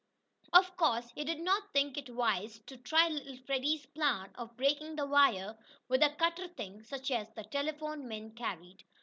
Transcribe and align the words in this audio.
Of 0.51 0.75
course 0.77 1.11
he 1.13 1.23
did 1.23 1.41
not 1.41 1.71
think 1.73 1.95
it 1.95 2.09
wise 2.09 2.57
to 2.65 2.75
try 2.75 3.07
little 3.07 3.37
Freddie's 3.45 3.85
plan 3.85 4.31
of 4.33 4.57
breaking 4.57 4.95
the 4.95 5.05
wire 5.05 5.55
with 5.89 6.01
a 6.01 6.09
"cutter 6.09 6.47
thing" 6.47 6.81
such 6.81 7.11
as 7.11 7.29
the 7.35 7.43
telephone 7.43 8.07
men 8.07 8.31
carried. 8.31 8.83